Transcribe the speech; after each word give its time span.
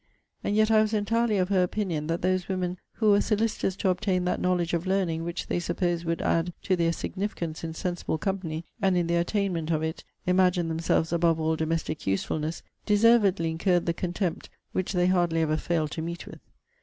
And 0.43 0.55
yet 0.55 0.71
I 0.71 0.81
was 0.81 0.95
entirely 0.95 1.37
of 1.37 1.49
her 1.49 1.61
opinion, 1.61 2.07
that 2.07 2.23
those 2.23 2.47
women, 2.47 2.79
who 2.93 3.11
were 3.11 3.21
solicitous 3.21 3.75
to 3.75 3.89
obtain 3.89 4.25
that 4.25 4.41
knowledge 4.41 4.73
of 4.73 4.87
learning 4.87 5.23
which 5.23 5.45
they 5.45 5.59
supposed 5.59 6.05
would 6.05 6.23
add 6.23 6.53
to 6.63 6.75
their 6.75 6.91
significance 6.91 7.63
in 7.63 7.75
sensible 7.75 8.17
company, 8.17 8.65
and 8.81 8.97
in 8.97 9.05
their 9.05 9.21
attainment 9.21 9.69
of 9.69 9.83
it 9.83 10.03
imagined 10.25 10.71
themselves 10.71 11.13
above 11.13 11.39
all 11.39 11.55
domestic 11.55 12.07
usefulness, 12.07 12.63
deservedly 12.83 13.51
incurred 13.51 13.85
the 13.85 13.93
contempt 13.93 14.49
which 14.71 14.91
they 14.93 15.05
hardly 15.05 15.39
ever 15.43 15.55
failed 15.55 15.91
to 15.91 16.01
meet 16.01 16.25
with. 16.25 16.39